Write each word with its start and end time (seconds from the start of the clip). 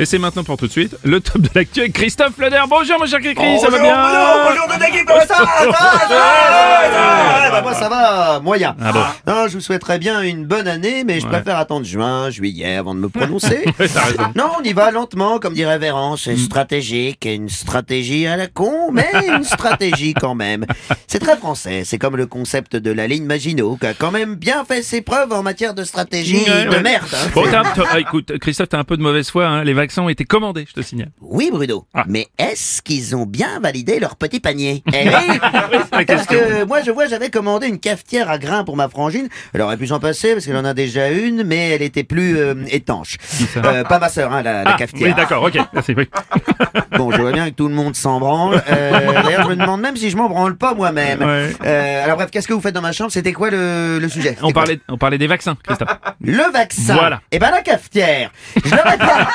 Et 0.00 0.04
c'est 0.04 0.18
maintenant 0.18 0.44
pour 0.44 0.56
tout 0.56 0.68
de 0.68 0.70
suite 0.72 0.96
le 1.02 1.20
top 1.20 1.40
de 1.42 1.48
l'actu 1.56 1.80
avec 1.80 1.92
Christophe 1.92 2.38
Leder. 2.38 2.60
Bonjour 2.70 3.00
mon 3.00 3.06
cher 3.06 3.18
Cricri, 3.18 3.58
ça 3.58 3.68
va 3.68 3.78
Bonjour, 3.78 3.82
bien 3.82 3.96
Bruno, 4.00 4.48
bonjour 4.48 4.66
de 4.68 4.80
Nagui, 4.80 5.04
comment 5.04 5.20
ça 5.22 5.26
Ça 5.26 5.42
va, 5.42 5.52
ça 5.66 6.08
va, 6.08 7.42
ça 7.42 7.50
va 7.50 7.62
Moi 7.62 7.74
ça 7.74 7.88
va, 7.88 8.40
moyen. 8.40 8.76
Ah 8.80 8.92
bon 8.92 9.00
Non, 9.26 9.48
je 9.48 9.54
vous 9.54 9.60
souhaiterais 9.60 9.98
bien 9.98 10.22
une 10.22 10.44
bonne 10.46 10.68
année, 10.68 11.02
mais 11.04 11.18
je 11.18 11.26
Ouais. 11.26 11.32
préfère 11.32 11.58
attendre 11.58 11.84
juin, 11.84 12.30
juillet 12.30 12.76
avant 12.76 12.94
de 12.94 13.00
me 13.00 13.08
prononcer. 13.08 13.64
Non, 14.36 14.50
on 14.60 14.62
y 14.62 14.72
va 14.72 14.92
lentement, 14.92 15.40
comme 15.40 15.54
dirait 15.54 15.78
Véran, 15.78 16.16
c'est 16.16 16.34
Mm. 16.34 16.38
stratégique, 16.38 17.24
une 17.24 17.48
stratégie 17.48 18.26
à 18.28 18.36
la 18.36 18.46
con, 18.46 18.92
mais 18.92 19.10
une 19.26 19.42
stratégie 19.44 20.14
quand 20.14 20.34
même. 20.36 20.64
C'est 21.08 21.18
très 21.18 21.36
français, 21.36 21.82
c'est 21.84 21.98
comme 21.98 22.16
le 22.16 22.26
concept 22.26 22.76
de 22.76 22.92
la 22.92 23.08
ligne 23.08 23.24
Maginot, 23.24 23.76
qui 23.80 23.86
a 23.86 23.94
quand 23.94 24.12
même 24.12 24.36
bien 24.36 24.64
fait 24.64 24.82
ses 24.82 25.00
preuves 25.02 25.32
en 25.32 25.42
matière 25.42 25.74
de 25.74 25.82
stratégie 25.82 26.36
Ouais, 26.48 26.64
de 26.66 26.70
ouais. 26.70 26.82
merde. 26.82 27.04
hein. 27.12 27.30
Bon, 27.34 27.44
ah, 27.90 27.98
écoute, 27.98 28.38
Christophe, 28.38 28.68
t'as 28.68 28.78
un 28.78 28.84
peu 28.84 28.96
de 28.96 29.02
mauvaise 29.02 29.28
foi, 29.30 29.46
hein. 29.46 29.64
les 29.64 29.74
vaccins 29.88 30.02
ont 30.02 30.08
été 30.10 30.24
commandés, 30.26 30.66
je 30.68 30.74
te 30.74 30.82
signale. 30.82 31.10
Oui, 31.22 31.48
Bruno. 31.50 31.86
Ah. 31.94 32.04
Mais 32.06 32.26
est-ce 32.38 32.82
qu'ils 32.82 33.16
ont 33.16 33.24
bien 33.24 33.58
validé 33.60 33.98
leur 34.00 34.16
petit 34.16 34.38
panier? 34.38 34.82
Eh 34.92 35.08
oui 35.08 36.04
Parce 36.06 36.26
que 36.26 36.64
moi, 36.64 36.82
je 36.82 36.90
vois, 36.90 37.06
j'avais 37.06 37.30
commandé 37.30 37.68
une 37.68 37.78
cafetière 37.78 38.28
à 38.28 38.36
grains 38.38 38.64
pour 38.64 38.76
ma 38.76 38.88
frangine. 38.90 39.28
Elle 39.54 39.62
aurait 39.62 39.76
pu 39.78 39.86
s'en 39.86 39.98
passer 40.00 40.34
parce 40.34 40.44
qu'elle 40.44 40.56
en 40.56 40.64
a 40.66 40.74
déjà 40.74 41.10
une, 41.10 41.42
mais 41.44 41.70
elle 41.70 41.80
était 41.82 42.04
plus 42.04 42.36
euh, 42.36 42.54
étanche. 42.70 43.16
Euh, 43.56 43.82
pas 43.84 43.98
ma 43.98 44.08
sœur, 44.10 44.32
hein, 44.32 44.42
la, 44.42 44.62
la 44.64 44.72
Ah, 44.72 44.76
cafetière. 44.76 45.08
oui, 45.08 45.14
d'accord, 45.14 45.42
ok. 45.44 45.54
Merci, 45.72 45.94
oui. 45.96 46.06
Bon, 46.98 47.10
je 47.10 47.20
vois 47.20 47.32
bien 47.32 47.48
que 47.48 47.54
tout 47.54 47.68
le 47.68 47.74
monde 47.74 47.94
s'en 47.96 48.18
branle. 48.20 48.62
Euh, 48.70 48.90
D'ailleurs, 49.22 49.44
je 49.44 49.48
me 49.48 49.56
demande 49.56 49.80
même 49.80 49.96
si 49.96 50.10
je 50.10 50.16
m'en 50.18 50.28
branle 50.28 50.56
pas 50.56 50.74
moi-même. 50.74 51.20
Ouais. 51.22 51.54
Alors 52.04 52.16
bref, 52.16 52.30
qu'est-ce 52.30 52.48
que 52.48 52.52
vous 52.52 52.60
faites 52.60 52.74
dans 52.74 52.82
ma 52.82 52.92
chambre? 52.92 53.10
C'était 53.12 53.32
quoi 53.32 53.48
le, 53.50 53.98
le 54.00 54.08
sujet? 54.10 54.36
On 54.42 54.50
parlait, 54.52 54.80
on 54.88 54.98
parlait 54.98 55.16
des 55.18 55.26
vaccins, 55.28 55.56
Christophe. 55.64 55.88
Le 56.20 56.50
vaccin. 56.52 56.94
Voilà. 56.94 57.20
Et 57.30 57.38
ben 57.38 57.50
la 57.50 57.62
cafetière. 57.62 58.30
Je 58.56 58.70
l'aurais 58.70 58.98
pas, 58.98 59.28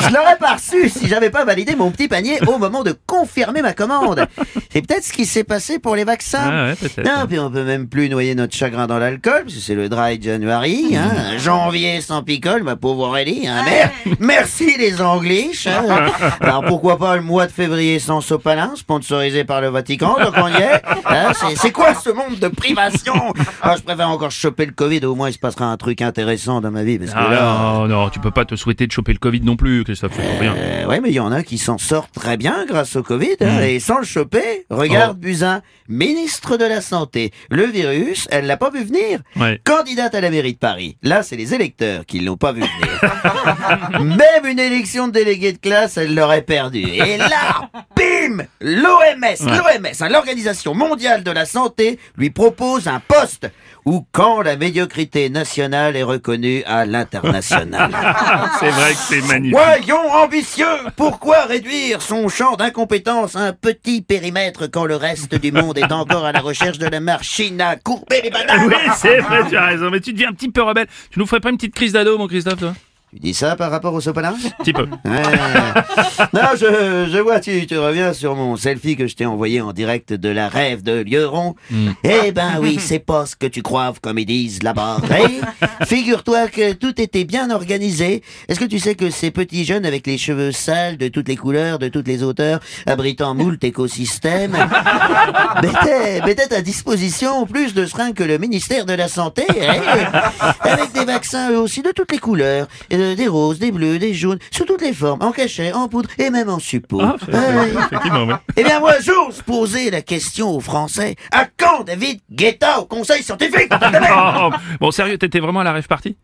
je 0.00 0.14
l'aurais 0.14 0.36
pas 0.36 0.54
reçu 0.54 0.88
si 0.88 1.08
j'avais 1.08 1.30
pas 1.30 1.44
validé 1.44 1.76
mon 1.76 1.90
petit 1.90 2.08
panier 2.08 2.38
au 2.46 2.58
moment 2.58 2.82
de 2.82 2.96
confirmer 3.06 3.62
ma 3.62 3.72
commande. 3.72 4.26
C'est 4.72 4.80
peut-être 4.86 5.04
ce 5.04 5.12
qui 5.12 5.26
s'est 5.26 5.44
passé 5.44 5.78
pour 5.78 5.96
les 5.96 6.04
vaccins. 6.04 6.38
Ah 6.50 6.64
ouais, 6.68 6.74
peut-être. 6.76 7.04
Non, 7.04 7.26
puis 7.28 7.38
on 7.38 7.50
peut 7.50 7.64
même 7.64 7.88
plus 7.88 8.08
noyer 8.08 8.34
notre 8.34 8.54
chagrin 8.54 8.86
dans 8.86 8.98
l'alcool, 8.98 9.42
parce 9.44 9.54
que 9.54 9.60
c'est 9.60 9.74
le 9.74 9.88
dry 9.88 10.20
January, 10.20 10.96
hein. 10.96 11.36
Janvier 11.38 12.00
sans 12.00 12.22
picole, 12.22 12.62
ma 12.62 12.76
pauvre 12.76 13.08
Aurélie, 13.08 13.46
hein. 13.46 13.62
Mer- 13.64 13.90
merci 14.18 14.74
les 14.78 15.00
Anglish, 15.02 15.66
hein. 15.66 15.84
Alors 16.40 16.64
pourquoi 16.64 16.98
pas 16.98 17.16
le 17.16 17.22
mois 17.22 17.46
de 17.46 17.52
février 17.52 17.98
sans 17.98 18.20
sopalin, 18.22 18.72
sponsorisé 18.76 19.44
par 19.44 19.60
le 19.60 19.68
Vatican, 19.68 20.16
donc 20.22 20.34
on 20.36 20.48
y 20.48 20.52
est. 20.62 20.82
Hein, 21.06 21.32
c'est- 21.56 21.70
quoi 21.72 21.94
ce 21.94 22.10
monde 22.10 22.38
de 22.38 22.48
privation? 22.48 23.14
Ah, 23.62 23.74
Je 23.76 23.82
préfère 23.82 24.08
encore 24.08 24.30
choper 24.30 24.66
le 24.66 24.72
Covid, 24.72 25.04
au 25.04 25.14
moins 25.14 25.28
il 25.28 25.32
se 25.34 25.38
passera 25.38 25.66
un 25.66 25.76
truc 25.76 26.00
intéressant 26.02 26.60
dans 26.60 26.70
ma 26.70 26.82
vie, 26.82 26.98
parce 26.98 27.10
que 27.12 27.16
Ah, 27.18 27.30
là... 27.30 27.42
non, 27.42 27.88
non, 27.88 28.08
tu 28.10 28.20
peux 28.20 28.30
pas 28.30 28.44
te 28.44 28.56
souhaiter 28.56 28.86
de 28.86 28.92
choper 28.92 29.12
le 29.12 29.18
Covid 29.18 29.40
non 29.42 29.56
plus, 29.56 29.84
Christophe, 29.84 30.12
c'est 30.16 30.22
pour 30.22 30.40
rien. 30.40 30.54
Euh, 30.56 30.86
ouais, 30.86 31.00
mais 31.00 31.10
il 31.10 31.14
y 31.14 31.20
en 31.20 31.32
a 31.32 31.42
qui 31.42 31.58
s'en 31.58 31.76
sortent 31.78 32.12
très 32.14 32.36
bien 32.36 32.64
grâce 32.66 32.96
au 32.96 33.02
Covid, 33.02 33.36
hein, 33.42 33.60
et 33.62 33.78
sans 33.80 33.98
le 33.98 34.04
choper. 34.04 34.61
Regarde 34.70 35.16
Oh. 35.18 35.20
Buzyn, 35.20 35.62
ministre 35.88 36.56
de 36.56 36.64
la 36.64 36.80
Santé. 36.80 37.32
Le 37.50 37.64
virus, 37.64 38.26
elle 38.30 38.46
l'a 38.46 38.56
pas 38.56 38.70
vu 38.70 38.82
venir. 38.84 39.20
Ouais. 39.36 39.60
Candidate 39.64 40.14
à 40.14 40.20
la 40.20 40.30
mairie 40.30 40.54
de 40.54 40.58
Paris. 40.58 40.96
Là, 41.02 41.22
c'est 41.22 41.36
les 41.36 41.54
électeurs 41.54 42.06
qui 42.06 42.20
l'ont 42.20 42.36
pas 42.36 42.52
vu 42.52 42.62
venir. 42.62 44.00
Même 44.00 44.46
une 44.46 44.58
élection 44.58 45.08
de 45.08 45.12
délégué 45.12 45.52
de 45.52 45.58
classe, 45.58 45.96
elle 45.96 46.14
l'aurait 46.14 46.42
perdu. 46.42 46.80
Et 46.82 47.16
là, 47.18 47.68
bim 47.96 48.44
L'OMS, 48.60 49.46
l'OMS, 49.46 49.86
hein, 50.00 50.08
l'Organisation 50.08 50.74
mondiale 50.74 51.22
de 51.24 51.30
la 51.30 51.44
santé, 51.44 51.98
lui 52.16 52.30
propose 52.30 52.88
un 52.88 53.00
poste 53.00 53.50
où 53.84 54.04
quand 54.12 54.42
la 54.42 54.56
médiocrité 54.56 55.28
nationale 55.30 55.96
est 55.96 56.02
reconnue 56.02 56.62
à 56.66 56.86
l'international. 56.86 57.90
C'est 58.60 58.70
vrai 58.70 58.92
que 58.92 58.98
c'est 58.98 59.26
magnifique. 59.26 59.56
Soyons 59.56 60.12
ambitieux 60.12 60.66
Pourquoi 60.96 61.44
réduire 61.44 62.00
son 62.02 62.28
champ 62.28 62.56
d'incompétence 62.56 63.36
à 63.36 63.40
un 63.40 63.52
petit 63.52 64.02
périmètre 64.02 64.66
quand 64.66 64.84
le 64.84 64.96
reste 64.96 65.34
du 65.34 65.52
monde 65.52 65.78
est 65.78 65.92
encore 65.92 66.24
à 66.24 66.32
la 66.32 66.40
recherche 66.40 66.78
de 66.78 66.86
la 66.86 67.00
machine 67.00 67.60
à 67.60 67.76
courber 67.76 68.20
les 68.22 68.30
bananes? 68.30 68.66
Oui, 68.66 68.74
c'est 68.96 69.18
vrai, 69.18 69.48
tu 69.48 69.56
as 69.56 69.66
raison, 69.66 69.90
mais 69.90 70.00
tu 70.00 70.12
deviens 70.12 70.30
un 70.30 70.34
petit 70.34 70.50
peu 70.50 70.62
rebelle. 70.62 70.86
Tu 71.10 71.18
nous 71.18 71.26
ferais 71.26 71.40
pas 71.40 71.50
une 71.50 71.56
petite 71.56 71.74
crise 71.74 71.92
d'ado, 71.92 72.18
mon 72.18 72.28
Christophe, 72.28 72.60
toi? 72.60 72.74
Tu 73.12 73.18
dis 73.18 73.34
ça 73.34 73.56
par 73.56 73.70
rapport 73.70 73.92
au 73.92 74.00
sopalin 74.00 74.34
petit 74.58 74.72
peu. 74.72 74.88
Ouais. 75.04 75.22
Non, 76.32 76.40
je, 76.54 77.10
je 77.12 77.18
vois, 77.18 77.40
tu, 77.40 77.66
tu 77.66 77.76
reviens 77.76 78.14
sur 78.14 78.34
mon 78.34 78.56
selfie 78.56 78.96
que 78.96 79.06
je 79.06 79.14
t'ai 79.16 79.26
envoyé 79.26 79.60
en 79.60 79.72
direct 79.72 80.14
de 80.14 80.28
la 80.30 80.48
rêve 80.48 80.82
de 80.82 81.00
Lieron. 81.00 81.54
Eh 82.04 82.32
ben 82.32 82.52
oui, 82.60 82.78
c'est 82.80 83.00
pas 83.00 83.26
ce 83.26 83.36
que 83.36 83.46
tu 83.46 83.60
crois, 83.60 83.92
comme 84.00 84.18
ils 84.18 84.24
disent 84.24 84.62
là-bas. 84.62 84.98
Hey, 85.10 85.40
Figure-toi 85.84 86.48
que 86.48 86.72
tout 86.72 86.98
était 87.00 87.24
bien 87.24 87.50
organisé. 87.50 88.22
Est-ce 88.48 88.58
que 88.58 88.64
tu 88.64 88.78
sais 88.78 88.94
que 88.94 89.10
ces 89.10 89.30
petits 89.30 89.64
jeunes 89.66 89.84
avec 89.84 90.06
les 90.06 90.16
cheveux 90.16 90.52
sales 90.52 90.96
de 90.96 91.08
toutes 91.08 91.28
les 91.28 91.36
couleurs, 91.36 91.78
de 91.78 91.88
toutes 91.88 92.08
les 92.08 92.22
hauteurs, 92.22 92.60
abritant 92.86 93.34
moult 93.34 93.62
écosystèmes, 93.62 94.52
mettaient, 95.62 96.22
mettaient 96.24 96.54
à 96.54 96.62
disposition 96.62 97.44
plus 97.46 97.74
de 97.74 97.84
seringues 97.84 98.14
que 98.14 98.24
le 98.24 98.38
ministère 98.38 98.86
de 98.86 98.94
la 98.94 99.08
Santé, 99.08 99.44
hey, 99.50 99.80
avec 100.60 100.92
des 100.92 101.04
vaccins 101.04 101.50
eux 101.50 101.58
aussi 101.58 101.82
de 101.82 101.90
toutes 101.90 102.12
les 102.12 102.18
couleurs, 102.18 102.68
euh, 103.02 103.14
des 103.14 103.28
roses, 103.28 103.58
des 103.58 103.70
bleus, 103.72 103.98
des 103.98 104.14
jaunes, 104.14 104.38
sous 104.50 104.64
toutes 104.64 104.80
les 104.82 104.92
formes, 104.92 105.22
en 105.22 105.32
cachet, 105.32 105.72
en 105.72 105.88
poudre 105.88 106.08
et 106.18 106.30
même 106.30 106.48
en 106.48 106.58
suppôt. 106.58 107.00
Ah, 107.02 107.16
effectivement, 107.20 108.24
oui. 108.26 108.34
Eh 108.56 108.64
bien, 108.64 108.80
moi, 108.80 108.94
j'ose 109.00 109.42
poser 109.42 109.90
la 109.90 110.00
question 110.02 110.50
aux 110.56 110.60
Français. 110.60 111.16
À 111.32 111.46
quand 111.56 111.84
David 111.84 112.20
Guetta 112.30 112.80
au 112.80 112.84
Conseil 112.86 113.22
scientifique? 113.22 113.70
Oh, 114.34 114.50
bon, 114.80 114.90
sérieux, 114.90 115.18
t'étais 115.18 115.40
vraiment 115.40 115.60
à 115.60 115.64
la 115.64 115.72
rêve 115.72 115.86
party 115.86 116.16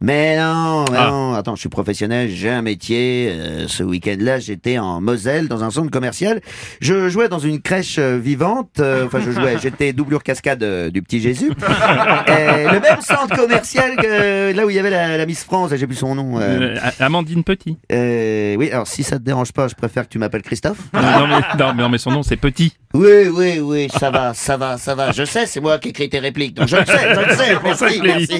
Mais 0.00 0.36
non, 0.38 0.84
mais 0.90 0.98
Ah. 0.98 1.08
non. 1.10 1.34
Attends, 1.34 1.54
je 1.56 1.60
suis 1.60 1.68
professionnel, 1.68 2.30
j'ai 2.30 2.50
un 2.50 2.62
métier. 2.62 3.28
Euh, 3.32 3.66
ce 3.68 3.82
week-end-là, 3.82 4.38
j'étais 4.38 4.78
en 4.78 5.00
Moselle, 5.00 5.48
dans 5.48 5.64
un 5.64 5.70
centre 5.70 5.90
commercial. 5.90 6.40
Je 6.80 7.08
jouais 7.08 7.28
dans 7.28 7.38
une 7.38 7.60
crèche 7.60 7.96
euh, 7.98 8.18
vivante. 8.18 8.70
euh, 8.80 9.06
Enfin, 9.06 9.20
je 9.24 9.30
jouais, 9.30 9.56
j'étais 9.62 9.92
doublure 9.92 10.22
cascade 10.22 10.64
du 10.90 11.02
petit 11.02 11.20
Jésus. 11.20 11.50
Le 11.58 12.80
même 12.80 13.00
centre 13.00 13.34
commercial 13.36 13.96
que 13.96 14.52
là 14.54 14.66
où 14.66 14.70
il 14.70 14.76
y 14.76 14.78
avait 14.78 14.90
la, 14.90 15.16
la 15.16 15.26
Miss 15.26 15.44
France, 15.44 15.70
j'ai 15.74 15.86
plus 15.86 15.96
son 16.02 16.16
nom. 16.16 16.40
euh. 16.40 16.74
Euh, 16.74 16.90
Amandine 16.98 17.44
Petit. 17.44 17.78
Euh, 17.92 18.56
oui, 18.58 18.70
alors 18.72 18.88
si 18.88 19.04
ça 19.04 19.18
te 19.18 19.22
dérange 19.24 19.52
pas, 19.52 19.68
je 19.68 19.74
préfère 19.74 20.02
que 20.04 20.08
tu 20.08 20.18
m'appelles 20.18 20.42
Christophe. 20.42 20.78
non, 20.92 21.28
mais, 21.28 21.40
non, 21.58 21.74
mais, 21.74 21.82
non, 21.82 21.88
mais 21.88 21.98
son 21.98 22.10
nom, 22.10 22.22
c'est 22.24 22.36
Petit. 22.36 22.72
Oui, 22.92 23.28
oui, 23.32 23.60
oui, 23.60 23.88
ça 24.00 24.10
va, 24.10 24.34
ça 24.34 24.56
va, 24.56 24.78
ça 24.78 24.94
va. 24.96 25.12
Je 25.12 25.24
sais, 25.24 25.46
c'est 25.46 25.60
moi 25.60 25.78
qui 25.78 25.90
écris 25.90 26.10
tes 26.10 26.18
répliques, 26.18 26.54
donc 26.54 26.66
je 26.66 26.76
le 26.76 26.84
sais, 26.84 27.14
je 27.14 27.20
le 27.20 27.34
sais. 27.36 28.00
Merci, 28.02 28.02
merci. 28.02 28.38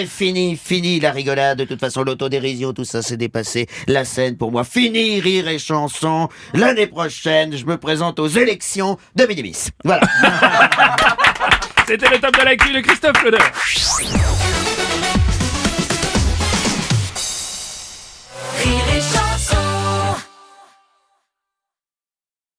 Eh, 0.00 0.06
fini, 0.06 0.56
fini 0.56 0.98
la 0.98 1.10
rigolade. 1.10 1.58
De 1.58 1.64
toute 1.64 1.78
façon, 1.80 2.02
l'autodérision, 2.02 2.72
tout 2.72 2.84
ça, 2.84 3.02
c'est 3.02 3.16
dépassé. 3.18 3.66
La 3.86 4.04
scène 4.04 4.36
pour 4.38 4.50
moi, 4.50 4.64
fini, 4.64 5.20
rire 5.20 5.46
et 5.48 5.58
chanson. 5.58 6.28
L'année 6.54 6.86
prochaine, 6.86 7.54
je 7.56 7.66
me 7.66 7.76
présente 7.76 8.18
aux 8.18 8.28
élections 8.28 8.96
de 9.14 9.26
Minimis. 9.26 9.68
Voilà. 9.84 10.02
C'était 11.86 12.08
le 12.08 12.18
top 12.18 12.36
de 12.38 12.44
l'actu 12.44 12.72
de 12.72 12.80
Christophe 12.80 13.22
Leder. 13.22 13.38